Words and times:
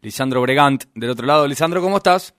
Lisandro 0.00 0.40
Bregant, 0.42 0.84
del 0.94 1.10
otro 1.10 1.26
lado. 1.26 1.46
Lisandro, 1.46 1.80
¿cómo 1.80 1.96
estás? 1.96 2.34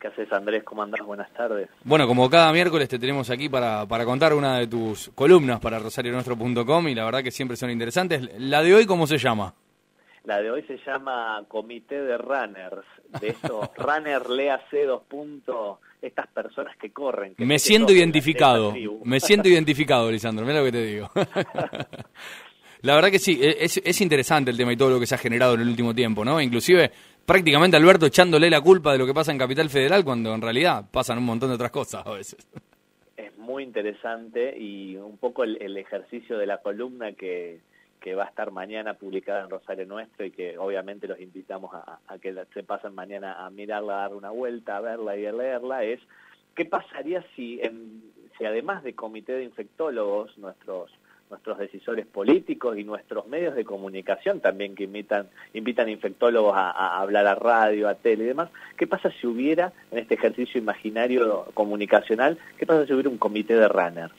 ¿Qué 0.00 0.08
haces, 0.08 0.32
Andrés? 0.32 0.64
¿Cómo 0.64 0.82
andás? 0.82 1.04
Buenas 1.06 1.32
tardes. 1.32 1.68
Bueno, 1.84 2.08
como 2.08 2.28
cada 2.28 2.52
miércoles 2.52 2.88
te 2.88 2.98
tenemos 2.98 3.30
aquí 3.30 3.48
para, 3.48 3.86
para 3.86 4.04
contar 4.04 4.34
una 4.34 4.58
de 4.58 4.66
tus 4.66 5.10
columnas 5.14 5.60
para 5.60 5.78
rosarionuestro.com 5.78 6.88
y 6.88 6.94
la 6.94 7.04
verdad 7.04 7.22
que 7.22 7.30
siempre 7.30 7.56
son 7.56 7.70
interesantes. 7.70 8.28
La 8.40 8.62
de 8.62 8.74
hoy, 8.74 8.86
¿cómo 8.86 9.06
se 9.06 9.18
llama? 9.18 9.54
La 10.24 10.40
de 10.40 10.50
hoy 10.50 10.62
se 10.62 10.78
llama 10.78 11.44
Comité 11.48 12.00
de 12.00 12.16
Runners. 12.16 12.86
De 13.20 13.28
esto, 13.28 13.70
runner 13.76 14.28
léase 14.28 14.84
dos 14.86 15.02
puntos, 15.02 15.78
estas 16.00 16.26
personas 16.28 16.76
que 16.76 16.92
corren. 16.92 17.34
me 17.38 17.58
siento 17.58 17.92
identificado, 17.92 18.74
me 19.04 19.20
siento 19.20 19.48
identificado, 19.48 20.10
Lisandro, 20.10 20.46
mira 20.46 20.60
lo 20.60 20.64
que 20.64 20.72
te 20.72 20.84
digo. 20.84 21.10
La 22.82 22.96
verdad 22.96 23.10
que 23.10 23.20
sí, 23.20 23.38
e, 23.40 23.64
es, 23.64 23.80
es, 23.84 24.00
interesante 24.00 24.50
el 24.50 24.56
tema 24.56 24.72
y 24.72 24.76
todo 24.76 24.90
lo 24.90 25.00
que 25.00 25.06
se 25.06 25.14
ha 25.14 25.18
generado 25.18 25.54
en 25.54 25.60
el 25.60 25.68
último 25.68 25.94
tiempo, 25.94 26.24
¿no? 26.24 26.40
Inclusive 26.40 26.90
prácticamente 27.24 27.76
Alberto 27.76 28.06
echándole 28.06 28.50
la 28.50 28.60
culpa 28.60 28.92
de 28.92 28.98
lo 28.98 29.06
que 29.06 29.14
pasa 29.14 29.30
en 29.30 29.38
Capital 29.38 29.70
Federal 29.70 30.04
cuando 30.04 30.34
en 30.34 30.42
realidad 30.42 30.84
pasan 30.90 31.18
un 31.18 31.24
montón 31.24 31.50
de 31.50 31.54
otras 31.54 31.70
cosas 31.70 32.04
a 32.04 32.12
veces. 32.12 32.44
Es 33.16 33.38
muy 33.38 33.62
interesante 33.62 34.58
y 34.58 34.96
un 34.96 35.16
poco 35.16 35.44
el, 35.44 35.76
ejercicio 35.76 36.36
de 36.36 36.46
la 36.46 36.58
columna 36.58 37.12
que, 37.12 37.60
que, 38.00 38.16
va 38.16 38.24
a 38.24 38.28
estar 38.28 38.50
mañana 38.50 38.94
publicada 38.94 39.44
en 39.44 39.50
Rosario 39.50 39.86
Nuestro 39.86 40.26
y 40.26 40.32
que 40.32 40.58
obviamente 40.58 41.06
los 41.06 41.20
invitamos 41.20 41.72
a, 41.74 42.18
que 42.18 42.34
se 42.52 42.64
pasen 42.64 42.96
mañana 42.96 43.46
a 43.46 43.50
mirarla, 43.50 43.94
a 43.94 44.00
dar 44.08 44.14
una 44.14 44.30
vuelta, 44.30 44.78
a 44.78 44.80
verla 44.80 45.16
y 45.16 45.26
a 45.26 45.32
leerla, 45.32 45.84
es 45.84 46.00
qué 46.56 46.64
pasaría 46.64 47.24
si, 47.36 47.60
si 48.36 48.44
además 48.44 48.82
de 48.82 48.94
comité 48.94 49.34
de 49.34 49.44
infectólogos, 49.44 50.36
nuestros 50.38 50.90
nuestros 51.32 51.58
decisores 51.58 52.06
políticos 52.06 52.76
y 52.78 52.84
nuestros 52.84 53.26
medios 53.26 53.54
de 53.54 53.64
comunicación 53.64 54.40
también 54.40 54.74
que 54.74 54.84
invitan, 54.84 55.28
invitan 55.54 55.88
infectólogos 55.88 56.54
a, 56.54 57.00
hablar 57.00 57.26
a 57.26 57.34
radio, 57.34 57.88
a 57.88 57.94
tele 57.94 58.24
y 58.24 58.26
demás. 58.28 58.50
¿Qué 58.76 58.86
pasa 58.86 59.10
si 59.18 59.26
hubiera, 59.26 59.72
en 59.90 59.98
este 59.98 60.14
ejercicio 60.14 60.60
imaginario 60.60 61.46
comunicacional, 61.54 62.38
qué 62.58 62.66
pasa 62.66 62.86
si 62.86 62.92
hubiera 62.92 63.08
un 63.08 63.16
comité 63.16 63.54
de 63.54 63.66
runners? 63.66 64.12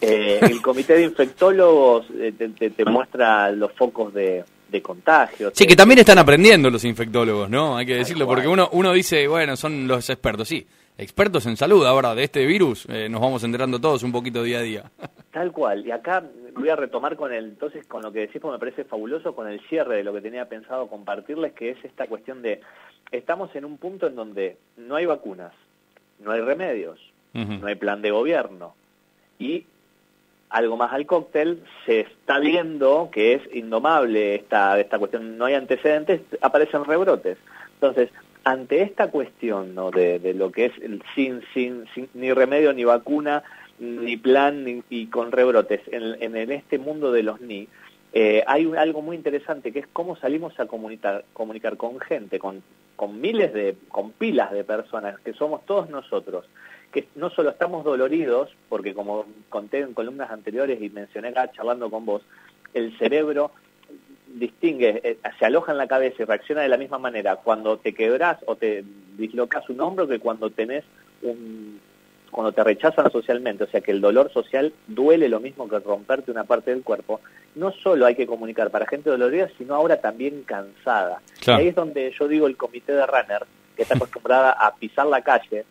Eh, 0.00 0.40
el 0.42 0.60
comité 0.60 0.94
de 0.94 1.04
infectólogos 1.04 2.06
eh, 2.18 2.32
te, 2.32 2.84
muestra 2.84 3.52
los 3.52 3.72
focos 3.72 4.12
de, 4.12 4.42
de 4.68 4.82
contagio. 4.82 5.52
Sí, 5.54 5.66
que 5.66 5.76
también 5.76 6.00
están 6.00 6.18
aprendiendo 6.18 6.68
los 6.68 6.84
infectólogos, 6.84 7.48
¿no? 7.48 7.76
Hay 7.76 7.86
que 7.86 7.94
decirlo, 7.94 8.26
porque 8.26 8.48
uno, 8.48 8.68
uno 8.72 8.92
dice, 8.92 9.28
bueno, 9.28 9.56
son 9.56 9.86
los 9.86 10.10
expertos, 10.10 10.48
sí 10.48 10.66
expertos 10.96 11.46
en 11.46 11.56
salud 11.56 11.84
ahora 11.86 12.14
de 12.14 12.24
este 12.24 12.46
virus, 12.46 12.86
eh, 12.88 13.08
nos 13.08 13.20
vamos 13.20 13.42
enterando 13.42 13.80
todos 13.80 14.02
un 14.02 14.12
poquito 14.12 14.42
día 14.42 14.58
a 14.58 14.62
día. 14.62 14.90
Tal 15.34 15.50
cual, 15.50 15.84
y 15.84 15.90
acá 15.90 16.22
voy 16.52 16.68
a 16.68 16.76
retomar 16.76 17.16
con 17.16 17.32
el, 17.32 17.46
entonces 17.46 17.84
con 17.88 18.02
lo 18.02 18.12
que 18.12 18.20
decís, 18.20 18.40
porque 18.40 18.52
me 18.52 18.60
parece 18.60 18.84
fabuloso, 18.84 19.34
con 19.34 19.48
el 19.48 19.58
cierre 19.62 19.96
de 19.96 20.04
lo 20.04 20.12
que 20.12 20.20
tenía 20.20 20.48
pensado 20.48 20.86
compartirles, 20.86 21.54
que 21.54 21.70
es 21.70 21.84
esta 21.84 22.06
cuestión 22.06 22.40
de, 22.40 22.60
estamos 23.10 23.52
en 23.56 23.64
un 23.64 23.76
punto 23.76 24.06
en 24.06 24.14
donde 24.14 24.58
no 24.76 24.94
hay 24.94 25.06
vacunas, 25.06 25.52
no 26.20 26.30
hay 26.30 26.40
remedios, 26.40 27.00
no 27.32 27.66
hay 27.66 27.74
plan 27.74 28.00
de 28.00 28.12
gobierno, 28.12 28.76
y 29.40 29.66
algo 30.50 30.76
más 30.76 30.92
al 30.92 31.04
cóctel, 31.04 31.64
se 31.84 32.02
está 32.02 32.38
viendo 32.38 33.08
que 33.10 33.32
es 33.32 33.42
indomable 33.52 34.36
esta, 34.36 34.78
esta 34.78 35.00
cuestión, 35.00 35.36
no 35.36 35.46
hay 35.46 35.54
antecedentes, 35.54 36.20
aparecen 36.42 36.84
rebrotes. 36.84 37.38
Entonces, 37.72 38.08
ante 38.44 38.82
esta 38.82 39.10
cuestión 39.10 39.74
¿no? 39.74 39.90
de, 39.90 40.32
lo 40.32 40.52
que 40.52 40.66
es 40.66 40.72
el 40.80 41.02
sin, 41.16 41.42
sin, 41.52 41.86
ni 42.14 42.32
remedio 42.32 42.72
ni 42.72 42.84
vacuna, 42.84 43.42
ni 43.84 44.16
plan 44.16 44.64
ni, 44.64 44.82
y 44.90 45.06
con 45.06 45.32
rebrotes. 45.32 45.80
En, 45.90 46.36
en, 46.36 46.52
este 46.52 46.78
mundo 46.78 47.12
de 47.12 47.22
los 47.22 47.40
ni, 47.40 47.68
eh, 48.12 48.44
hay 48.46 48.70
algo 48.76 49.02
muy 49.02 49.16
interesante 49.16 49.72
que 49.72 49.80
es 49.80 49.86
cómo 49.92 50.16
salimos 50.16 50.58
a 50.60 50.66
comunicar, 50.66 51.24
comunicar 51.32 51.76
con 51.76 52.00
gente, 52.00 52.38
con, 52.38 52.62
con 52.96 53.20
miles 53.20 53.52
de, 53.52 53.76
con 53.88 54.12
pilas 54.12 54.52
de 54.52 54.64
personas, 54.64 55.18
que 55.20 55.32
somos 55.32 55.64
todos 55.66 55.90
nosotros, 55.90 56.46
que 56.92 57.08
no 57.16 57.30
solo 57.30 57.50
estamos 57.50 57.84
doloridos, 57.84 58.50
porque 58.68 58.94
como 58.94 59.26
conté 59.48 59.80
en 59.80 59.94
columnas 59.94 60.30
anteriores 60.30 60.80
y 60.80 60.90
mencioné 60.90 61.28
acá 61.28 61.50
charlando 61.50 61.90
con 61.90 62.06
vos, 62.06 62.22
el 62.72 62.96
cerebro 62.98 63.50
distingue, 64.34 65.00
eh, 65.02 65.18
se 65.38 65.44
aloja 65.44 65.72
en 65.72 65.78
la 65.78 65.86
cabeza 65.86 66.22
y 66.22 66.26
reacciona 66.26 66.62
de 66.62 66.68
la 66.68 66.76
misma 66.76 66.98
manera 66.98 67.36
cuando 67.36 67.78
te 67.78 67.94
quebras 67.94 68.38
o 68.46 68.56
te 68.56 68.84
dislocas 69.16 69.68
un 69.68 69.80
hombro 69.80 70.08
que 70.08 70.18
cuando 70.18 70.50
tenés 70.50 70.84
un 71.22 71.80
cuando 72.34 72.50
te 72.50 72.64
rechazan 72.64 73.12
socialmente, 73.12 73.62
o 73.62 73.68
sea 73.68 73.80
que 73.80 73.92
el 73.92 74.00
dolor 74.00 74.28
social 74.32 74.72
duele 74.88 75.28
lo 75.28 75.38
mismo 75.38 75.68
que 75.68 75.78
romperte 75.78 76.32
una 76.32 76.42
parte 76.42 76.72
del 76.72 76.82
cuerpo, 76.82 77.20
no 77.54 77.70
solo 77.70 78.06
hay 78.06 78.16
que 78.16 78.26
comunicar 78.26 78.72
para 78.72 78.88
gente 78.88 79.08
dolorida, 79.08 79.48
sino 79.56 79.76
ahora 79.76 80.00
también 80.00 80.42
cansada. 80.42 81.22
ahí 81.46 81.68
es 81.68 81.76
donde 81.76 82.12
yo 82.18 82.26
digo 82.26 82.48
el 82.48 82.56
comité 82.56 82.92
de 82.92 83.06
runner, 83.06 83.46
que 83.76 83.82
está 83.82 83.94
acostumbrada 83.94 84.50
a 84.50 84.74
pisar 84.74 85.06
la 85.06 85.22
calle, 85.22 85.64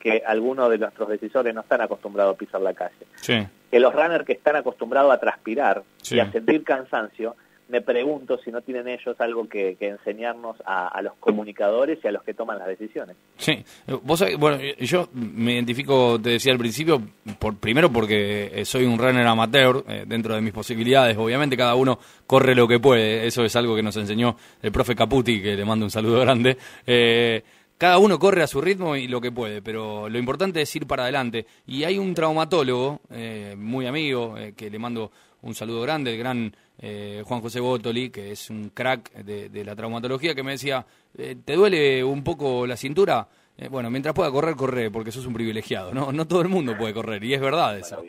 que 0.00 0.24
algunos 0.26 0.70
de 0.70 0.78
nuestros 0.78 1.08
decisores 1.08 1.54
no 1.54 1.60
están 1.60 1.82
acostumbrados 1.82 2.34
a 2.34 2.36
pisar 2.36 2.60
la 2.60 2.74
calle. 2.74 3.46
Que 3.70 3.78
los 3.78 3.94
runners 3.94 4.24
que 4.24 4.32
están 4.32 4.56
acostumbrados 4.56 5.12
a 5.12 5.20
transpirar 5.20 5.84
y 6.10 6.18
a 6.18 6.32
sentir 6.32 6.64
cansancio, 6.64 7.36
me 7.72 7.80
pregunto 7.80 8.38
si 8.44 8.52
no 8.52 8.60
tienen 8.60 8.86
ellos 8.86 9.18
algo 9.18 9.48
que, 9.48 9.78
enseñarnos 9.80 10.58
a, 10.66 11.00
los 11.00 11.14
comunicadores 11.14 11.98
y 12.04 12.08
a 12.08 12.12
los 12.12 12.22
que 12.22 12.34
toman 12.34 12.58
las 12.58 12.68
decisiones. 12.68 13.16
Sí, 13.38 13.64
vos 14.02 14.22
bueno, 14.38 14.58
yo 14.78 15.08
me 15.14 15.54
identifico, 15.54 16.20
te 16.20 16.30
decía 16.30 16.52
al 16.52 16.58
principio, 16.58 17.00
por, 17.38 17.56
primero 17.56 17.90
porque 17.90 18.50
eh, 18.52 18.66
soy 18.66 18.84
un 18.84 18.98
runner 18.98 19.26
amateur, 19.26 19.84
eh, 19.88 20.04
dentro 20.06 20.34
de 20.34 20.42
mis 20.42 20.52
posibilidades, 20.52 21.16
obviamente 21.16 21.56
cada 21.56 21.74
uno 21.74 21.98
corre 22.26 22.54
lo 22.54 22.68
que 22.68 22.78
puede, 22.78 23.26
eso 23.26 23.42
es 23.42 23.56
algo 23.56 23.74
que 23.74 23.82
nos 23.82 23.96
enseñó 23.96 24.36
el 24.60 24.70
profe 24.70 24.94
Caputi, 24.94 25.40
que 25.40 25.56
le 25.56 25.64
mando 25.64 25.86
un 25.86 25.90
saludo 25.90 26.20
grande. 26.20 26.58
Eh, 26.86 27.42
cada 27.78 27.96
uno 27.96 28.18
corre 28.18 28.42
a 28.42 28.46
su 28.46 28.60
ritmo 28.60 28.96
y 28.96 29.08
lo 29.08 29.18
que 29.18 29.32
puede, 29.32 29.62
pero 29.62 30.10
lo 30.10 30.18
importante 30.18 30.60
es 30.60 30.76
ir 30.76 30.86
para 30.86 31.04
adelante. 31.04 31.46
Y 31.66 31.84
hay 31.84 31.98
un 31.98 32.14
traumatólogo, 32.14 33.00
muy 33.56 33.86
amigo, 33.86 34.36
que 34.54 34.70
le 34.70 34.78
mando 34.78 35.10
un 35.42 35.54
saludo 35.54 35.82
grande, 35.82 36.12
el 36.12 36.18
gran 36.18 36.54
eh, 36.78 37.22
Juan 37.24 37.40
José 37.40 37.60
Botoli, 37.60 38.10
que 38.10 38.32
es 38.32 38.50
un 38.50 38.70
crack 38.70 39.12
de, 39.22 39.64
la 39.64 39.76
traumatología, 39.76 40.34
que 40.34 40.42
me 40.42 40.52
decía, 40.52 40.84
eh, 41.16 41.36
¿te 41.44 41.54
duele 41.54 42.02
un 42.02 42.24
poco 42.24 42.66
la 42.66 42.76
cintura? 42.76 43.28
Eh, 43.58 43.68
bueno, 43.68 43.90
mientras 43.90 44.14
pueda 44.14 44.30
correr, 44.30 44.56
corre, 44.56 44.90
porque 44.90 45.12
sos 45.12 45.26
un 45.26 45.34
privilegiado, 45.34 45.92
¿no? 45.92 46.10
No 46.10 46.26
todo 46.26 46.40
el 46.40 46.48
mundo 46.48 46.76
puede 46.76 46.94
correr, 46.94 47.22
y 47.22 47.34
es 47.34 47.40
verdad 47.40 47.78
eso. 47.78 48.02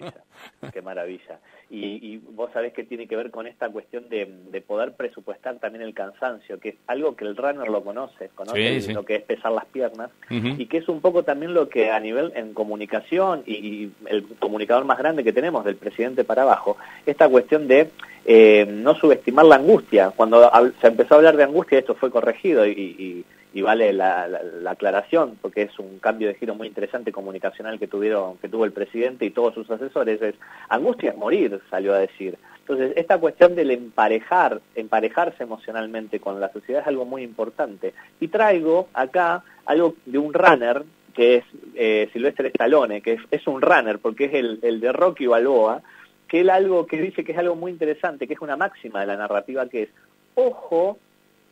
Qué 0.74 0.82
maravilla. 0.82 1.40
Y, 1.70 2.18
vos 2.18 2.52
sabés 2.54 2.72
que 2.72 2.84
tiene 2.84 3.08
que 3.08 3.16
ver 3.16 3.32
con 3.32 3.48
esta 3.48 3.68
cuestión 3.70 4.08
de, 4.08 4.62
poder 4.66 4.94
presupuestar 4.94 5.58
también 5.58 5.84
el 5.84 5.96
cansancio, 5.96 6.60
que 6.60 6.70
es 6.70 6.76
algo 6.86 7.16
que 7.16 7.26
el 7.26 7.36
runner 7.36 7.68
lo 7.68 7.84
conoce, 7.84 8.30
conoce 8.36 8.94
lo 8.94 9.04
que 9.04 9.16
es 9.16 9.24
pesar 9.24 9.52
las 9.52 9.66
piernas, 9.66 10.12
y 10.30 10.68
que 10.68 10.78
es 10.78 10.88
un 10.88 11.02
poco 11.02 11.24
también 11.24 11.56
lo 11.56 11.70
que 11.70 11.90
a 11.90 12.00
nivel 12.00 12.32
en 12.36 12.54
comunicación 12.54 13.44
y, 13.48 13.92
el 14.06 14.24
comunicador 14.38 14.86
más 14.86 15.00
grande 15.00 15.24
que 15.24 15.34
tenemos, 15.34 15.66
del 15.66 15.76
presidente 15.76 16.24
para 16.24 16.44
abajo, 16.44 16.78
esta 17.08 17.28
cuestión 17.28 17.68
de 17.68 17.90
eh, 18.26 18.66
no 18.70 18.94
subestimar 18.94 19.46
la 19.46 19.56
angustia. 19.56 20.12
Cuando 20.12 20.52
se 20.80 20.88
empezó 20.88 21.16
a 21.16 21.18
hablar 21.18 21.38
de 21.38 21.44
angustia, 21.44 21.80
esto 21.80 21.96
fue 21.96 22.12
corregido 22.12 22.68
y 22.68 23.26
y 23.43 23.43
vale 23.62 23.94
la, 23.94 24.28
aclaración 24.66 25.38
porque 25.42 25.64
es 25.64 25.78
un 25.78 26.00
cambio 26.00 26.28
de 26.28 26.34
giro 26.34 26.56
muy 26.56 26.68
interesante 26.68 27.12
comunicacional 27.12 27.78
que 27.78 27.88
tuvieron 27.88 28.38
que 28.38 28.50
tuvo 28.50 28.66
el 28.66 28.72
presidente 28.72 29.26
y 29.26 29.30
todos 29.30 29.54
sus 29.54 29.70
asesores 29.70 30.22
es 30.22 30.36
angustia 30.70 31.12
es 31.12 31.18
morir 31.18 31.62
salió 31.70 31.94
a 31.94 32.00
decir. 32.00 32.38
Entonces 32.60 32.94
esta 32.96 33.20
cuestión 33.20 33.56
del 33.56 33.70
emparejar 33.72 34.60
emparejarse 34.74 35.44
emocionalmente 35.44 36.20
con 36.20 36.40
la 36.40 36.52
sociedad 36.52 36.82
es 36.82 36.88
algo 36.88 37.06
muy 37.06 37.22
importante. 37.22 37.94
Y 38.20 38.30
traigo 38.30 38.88
acá 38.94 39.44
algo 39.66 39.96
de 40.06 40.18
un 40.18 40.34
runner 40.34 40.84
que 41.14 41.36
es 41.36 41.44
eh, 41.76 42.10
Silvestre 42.12 42.48
Stallone 42.48 43.02
que 43.02 43.20
es, 43.30 43.48
un 43.48 43.62
runner 43.62 44.00
porque 44.00 44.26
es 44.26 44.34
el, 44.34 44.60
el 44.64 44.80
de 44.80 44.92
Rocky 44.92 45.28
Balboa 45.28 45.84
que 46.28 46.40
él 46.40 46.50
algo 46.50 46.88
que 46.88 47.00
dice 47.00 47.24
que 47.24 47.34
es 47.34 47.38
algo 47.38 47.56
muy 47.56 47.72
interesante 47.72 48.28
que 48.28 48.34
es 48.34 48.42
una 48.42 48.58
máxima 48.58 49.02
de 49.02 49.06
la 49.06 49.16
narrativa 49.16 49.70
que 49.70 49.84
es 49.84 49.90
ojo 50.34 50.98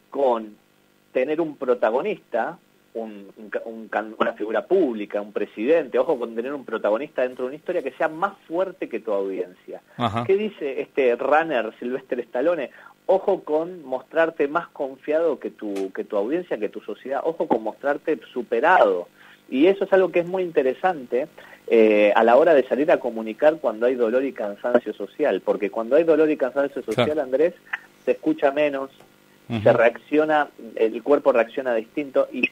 con 0.10 0.56
tener 1.12 1.42
un 1.42 1.56
protagonista, 1.58 2.58
una 2.94 4.34
figura 4.34 4.66
pública, 4.66 5.22
un 5.22 5.32
presidente, 5.32 5.98
ojo 5.98 6.20
con 6.20 6.36
tener 6.36 6.54
un 6.54 6.66
protagonista 6.66 7.22
dentro 7.22 7.46
de 7.46 7.50
una 7.50 7.56
historia 7.56 7.82
que 7.82 7.92
sea 7.92 8.10
más 8.10 8.34
fuerte 8.48 8.90
que 8.90 9.00
tu 9.00 9.12
audiencia. 9.12 9.82
¿Qué 10.26 10.36
dice 10.36 10.82
este 10.82 11.16
runner 11.16 11.74
Silvestre 11.80 12.22
Stallone? 12.24 12.72
Ojo 13.06 13.44
con 13.44 13.84
mostrarte 13.84 14.48
más 14.48 14.68
confiado 14.70 15.40
que 15.40 15.52
tu, 15.52 15.92
que 15.94 16.04
tu 16.04 16.18
audiencia, 16.18 16.58
que 16.58 16.70
tu 16.70 16.82
sociedad, 16.82 17.22
ojo 17.24 17.48
con 17.48 17.64
mostrarte 17.64 18.20
superado. 18.34 19.08
Y 19.50 19.68
eso 19.68 19.84
es 19.84 19.94
algo 19.94 20.12
que 20.12 20.20
es 20.20 20.28
muy 20.28 20.44
interesante 20.44 21.28
eh, 21.68 22.14
a 22.16 22.24
la 22.24 22.38
hora 22.38 22.54
de 22.54 22.68
salir 22.68 22.90
a 22.92 23.00
comunicar 23.00 23.58
cuando 23.58 23.86
hay 23.86 23.96
dolor 23.96 24.24
y 24.24 24.32
cansancio 24.32 24.94
social, 24.94 25.42
porque 25.42 25.70
cuando 25.70 25.96
hay 25.96 26.04
dolor 26.04 26.30
y 26.30 26.38
cansancio 26.38 26.82
social, 26.84 27.20
Andrés, 27.20 27.54
se 28.06 28.12
escucha 28.12 28.52
menos, 28.52 28.92
se 29.60 29.74
reacciona, 29.74 30.50
el 30.76 31.04
cuerpo 31.04 31.34
reacciona 31.34 31.76
distinto 31.76 32.28
y, 32.32 32.50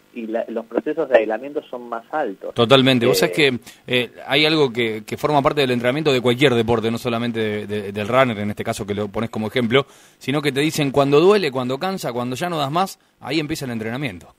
los 0.49 0.65
procesos 0.65 1.07
de 1.07 1.19
aislamiento 1.19 1.61
son 1.63 1.87
más 1.87 2.03
altos. 2.11 2.53
Totalmente. 2.53 3.05
Vos 3.05 3.19
sabés 3.19 3.35
que 3.35 3.59
eh, 3.87 4.11
hay 4.27 4.45
algo 4.45 4.71
que, 4.71 5.03
forma 5.17 5.41
parte 5.41 5.61
del 5.61 5.71
entrenamiento 5.71 6.11
de 6.11 6.19
cualquier 6.19 6.53
deporte, 6.53 6.91
no 6.91 6.97
solamente 6.97 7.65
del 7.67 8.07
runner, 8.07 8.37
en 8.39 8.49
este 8.49 8.63
caso 8.63 8.85
que 8.85 8.93
lo 8.93 9.07
pones 9.07 9.29
como 9.29 9.47
ejemplo, 9.47 9.85
sino 10.17 10.41
que 10.41 10.51
te 10.51 10.59
dicen 10.59 10.91
cuando 10.91 11.21
duele, 11.21 11.51
cuando 11.51 11.77
cansa, 11.77 12.11
cuando 12.11 12.35
ya 12.35 12.49
no 12.49 12.57
das 12.57 12.71
más, 12.71 12.99
ahí 13.21 13.39
empieza 13.39 13.65
el 13.65 13.71
entrenamiento. 13.71 14.33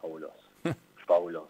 Fabuloso, 0.00 0.34
fabuloso. 1.06 1.48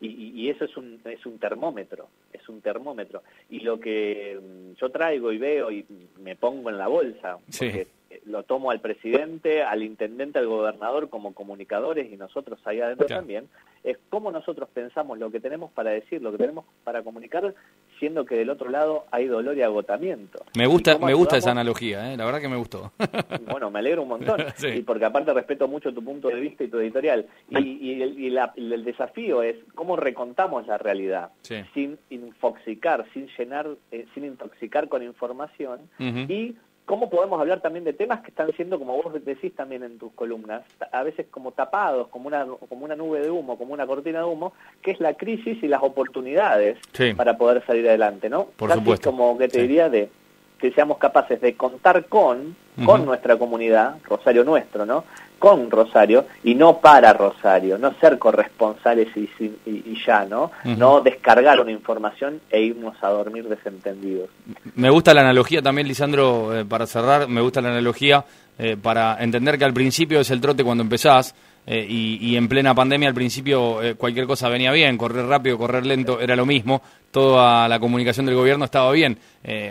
Y, 0.00 0.32
y, 0.34 0.50
eso 0.50 0.64
es 0.64 0.76
un, 0.76 1.00
es 1.04 1.24
un 1.26 1.38
termómetro, 1.38 2.08
es 2.32 2.48
un 2.48 2.60
termómetro. 2.60 3.22
Y 3.50 3.60
lo 3.60 3.78
que 3.78 4.36
mm, 4.40 4.80
yo 4.80 4.90
traigo 4.90 5.30
y 5.30 5.38
veo 5.38 5.70
y 5.70 5.86
me 6.20 6.34
pongo 6.34 6.70
en 6.70 6.78
la 6.78 6.88
bolsa, 6.88 7.38
porque 7.46 7.86
lo 8.24 8.42
tomo 8.42 8.70
al 8.70 8.80
presidente, 8.80 9.62
al 9.62 9.82
intendente, 9.82 10.38
al 10.38 10.46
gobernador 10.46 11.08
como 11.08 11.34
comunicadores 11.34 12.12
y 12.12 12.16
nosotros 12.16 12.60
ahí 12.64 12.80
adentro 12.80 13.06
también, 13.06 13.48
es 13.84 13.98
cómo 14.10 14.30
nosotros 14.30 14.68
pensamos 14.72 15.18
lo 15.18 15.30
que 15.30 15.40
tenemos 15.40 15.70
para 15.72 15.90
decir, 15.90 16.22
lo 16.22 16.30
que 16.32 16.38
tenemos 16.38 16.64
para 16.84 17.02
comunicar, 17.02 17.54
siendo 17.98 18.24
que 18.24 18.36
del 18.36 18.50
otro 18.50 18.70
lado 18.70 19.06
hay 19.10 19.26
dolor 19.26 19.56
y 19.56 19.62
agotamiento. 19.62 20.44
Me 20.56 20.66
gusta, 20.66 20.98
me 20.98 21.14
gusta 21.14 21.36
esa 21.36 21.50
analogía, 21.50 22.12
¿eh? 22.12 22.16
la 22.16 22.24
verdad 22.24 22.40
que 22.40 22.48
me 22.48 22.56
gustó. 22.56 22.92
bueno, 23.50 23.70
me 23.70 23.80
alegro 23.80 24.02
un 24.02 24.08
montón, 24.08 24.40
y 24.74 24.82
porque 24.82 25.04
aparte 25.04 25.32
respeto 25.32 25.66
mucho 25.66 25.92
tu 25.92 26.04
punto 26.04 26.28
de 26.28 26.40
vista 26.40 26.64
y 26.64 26.68
tu 26.68 26.78
editorial. 26.78 27.26
Y, 27.50 28.02
el, 28.02 28.84
desafío 28.84 29.42
es 29.42 29.56
cómo 29.74 29.96
recontamos 29.96 30.66
la 30.66 30.78
realidad, 30.78 31.30
sin 31.74 31.98
infoxicar, 32.10 33.06
sin 33.12 33.28
llenar, 33.38 33.68
eh, 33.90 34.06
sin 34.14 34.24
intoxicar 34.24 34.88
con 34.88 35.02
información 35.02 35.88
y 35.98 36.56
cómo 36.86 37.08
podemos 37.08 37.40
hablar 37.40 37.60
también 37.60 37.84
de 37.84 37.92
temas 37.92 38.20
que 38.20 38.28
están 38.28 38.52
siendo, 38.52 38.78
como 38.78 39.00
vos 39.00 39.12
decís 39.24 39.54
también 39.54 39.82
en 39.82 39.98
tus 39.98 40.12
columnas, 40.12 40.62
a 40.90 41.02
veces 41.02 41.26
como 41.30 41.52
tapados, 41.52 42.08
como 42.08 42.26
una, 42.26 42.46
como 42.68 42.84
una 42.84 42.96
nube 42.96 43.20
de 43.20 43.30
humo, 43.30 43.56
como 43.56 43.72
una 43.72 43.86
cortina 43.86 44.20
de 44.20 44.24
humo, 44.24 44.52
que 44.82 44.92
es 44.92 45.00
la 45.00 45.14
crisis 45.14 45.62
y 45.62 45.68
las 45.68 45.82
oportunidades 45.82 46.78
para 47.16 47.36
poder 47.36 47.64
salir 47.66 47.88
adelante, 47.88 48.28
¿no? 48.28 48.46
Por 48.56 48.72
supuesto. 48.72 49.10
como 49.10 49.38
que 49.38 49.48
te 49.48 49.62
diría 49.62 49.88
de 49.88 50.10
que 50.58 50.70
seamos 50.72 50.98
capaces 50.98 51.40
de 51.40 51.56
contar 51.56 52.06
con, 52.06 52.54
con 52.84 53.04
nuestra 53.04 53.36
comunidad, 53.36 53.96
Rosario 54.04 54.44
nuestro, 54.44 54.86
¿no? 54.86 55.04
Con 55.42 55.72
Rosario 55.72 56.26
y 56.44 56.54
no 56.54 56.78
para 56.78 57.12
Rosario, 57.12 57.76
no 57.76 57.92
ser 57.94 58.16
corresponsales 58.16 59.08
y, 59.16 59.28
y, 59.66 60.00
ya, 60.06 60.24
¿no? 60.24 60.52
No 60.62 61.00
descargar 61.00 61.58
una 61.60 61.72
información 61.72 62.40
e 62.48 62.62
irnos 62.62 62.94
a 63.02 63.08
dormir 63.08 63.48
desentendidos. 63.48 64.30
Me 64.76 64.88
gusta 64.88 65.12
la 65.12 65.22
analogía 65.22 65.60
también, 65.60 65.88
Lisandro, 65.88 66.56
eh, 66.56 66.64
para 66.64 66.86
cerrar, 66.86 67.26
me 67.26 67.40
gusta 67.40 67.60
la 67.60 67.70
analogía 67.70 68.24
eh, 68.56 68.76
para 68.80 69.16
entender 69.20 69.58
que 69.58 69.64
al 69.64 69.74
principio 69.74 70.20
es 70.20 70.30
el 70.30 70.40
trote 70.40 70.62
cuando 70.62 70.84
empezás, 70.84 71.34
eh, 71.66 71.84
y, 71.88 72.36
en 72.36 72.46
plena 72.46 72.72
pandemia 72.72 73.08
al 73.08 73.14
principio 73.14 73.80
cualquier 73.98 74.28
cosa 74.28 74.48
venía 74.48 74.70
bien, 74.70 74.96
correr 74.96 75.26
rápido, 75.26 75.58
correr 75.58 75.84
lento 75.84 76.20
era 76.20 76.36
lo 76.36 76.46
mismo, 76.46 76.82
toda 77.10 77.66
la 77.66 77.80
comunicación 77.80 78.26
del 78.26 78.36
gobierno 78.36 78.64
estaba 78.64 78.92
bien. 78.92 79.18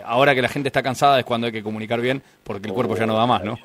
ahora 0.03 0.35
que 0.35 0.41
la 0.41 0.49
gente 0.49 0.67
está 0.67 0.83
cansada 0.83 1.19
es 1.19 1.23
cuando 1.23 1.47
hay 1.47 1.53
que 1.53 1.63
comunicar 1.63 2.01
bien 2.01 2.21
porque 2.43 2.67
el 2.67 2.73
cuerpo 2.73 2.97
ya 2.97 3.05
no 3.05 3.15
da 3.15 3.25
más, 3.25 3.43
¿no? 3.45 3.57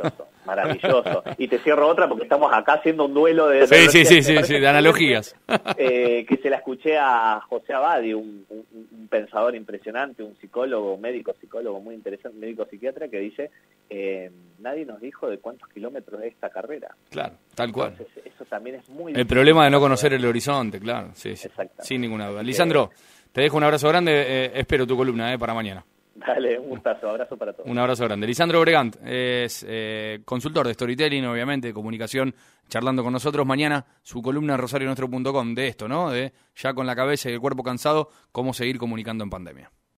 Maravilloso. 0.56 1.23
Y 1.38 1.49
te 1.49 1.58
cierro 1.58 1.88
otra 1.88 2.08
porque 2.08 2.25
estamos 2.25 2.53
acá 2.53 2.75
haciendo 2.75 3.05
un 3.05 3.14
duelo 3.14 3.49
de, 3.49 3.67
sí, 3.67 3.88
sí, 3.88 4.05
sí, 4.05 4.23
sí, 4.23 4.58
de 4.58 4.69
analogías. 4.69 5.35
Eh, 5.76 6.25
que 6.29 6.37
se 6.38 6.50
la 6.50 6.56
escuché 6.56 6.97
a 6.99 7.41
José 7.49 7.73
Abadi, 7.73 8.14
un, 8.14 8.47
pensador 9.11 9.55
impresionante, 9.55 10.23
un 10.23 10.37
psicólogo, 10.37 10.97
médico 10.97 11.35
psicólogo 11.41 11.81
muy 11.81 11.94
interesante, 11.94 12.38
médico 12.38 12.67
psiquiatra, 12.70 13.08
que 13.08 13.19
dice, 13.19 13.50
eh, 13.91 14.31
nadie 14.58 14.85
nos 14.85 15.00
dijo 15.00 15.29
de 15.29 15.38
cuántos 15.38 15.69
kilómetros 15.69 16.20
es 16.23 16.32
esta 16.32 16.50
carrera. 16.50 16.94
Claro, 17.11 17.35
tal 17.55 17.73
cual. 17.73 17.94
eso 18.25 18.44
también 18.47 18.76
es 18.76 18.88
muy... 18.88 19.12
El 19.14 19.26
problema 19.26 19.64
de 19.64 19.70
no 19.70 19.81
conocer 19.81 20.12
el 20.14 20.25
horizonte, 20.25 20.81
claro, 20.81 21.11
sí, 21.14 21.37
sí 21.37 21.49
sin 21.81 22.00
ninguna 22.00 22.29
duda. 22.29 22.43
Lisandro, 22.43 22.91
te 23.32 23.43
dejo 23.43 23.56
un 23.56 23.64
abrazo 23.64 23.88
grande, 23.88 24.12
eh, 24.12 24.50
espero 24.55 24.87
tu 24.87 24.97
columna 24.97 25.37
para 25.38 25.55
mañana. 25.55 25.85
Dale, 26.16 26.58
un 26.58 26.70
gustazo, 26.70 27.10
abrazo 27.10 27.36
para 27.36 27.52
todos. 27.52 27.68
Un 27.68 27.78
abrazo 27.78 28.04
grande. 28.04 28.26
Lisandro 28.26 28.60
Bregant 28.60 28.96
es 29.04 29.64
eh, 29.68 30.20
consultor 30.24 30.66
de 30.66 30.72
storytelling, 30.72 31.26
obviamente, 31.26 31.68
de 31.68 31.74
comunicación, 31.74 32.34
charlando 32.68 33.04
con 33.04 33.12
nosotros. 33.12 33.44
Mañana 33.44 33.84
su 34.02 34.22
columna 34.22 34.56
rosarionuestro.com 34.56 35.54
de 35.54 35.68
esto, 35.68 35.88
¿no? 35.88 36.10
De 36.10 36.32
ya 36.54 36.72
con 36.72 36.86
la 36.86 36.96
cabeza 36.96 37.28
y 37.28 37.34
el 37.34 37.40
cuerpo 37.40 37.62
cansado, 37.62 38.08
cómo 38.32 38.54
seguir 38.54 38.78
comunicando 38.78 39.24
en 39.24 39.30
pandemia. 39.30 39.70